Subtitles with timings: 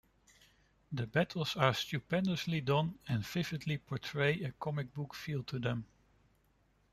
[0.91, 5.85] The battles are stupendously done and vividly portray a comic book feel to them.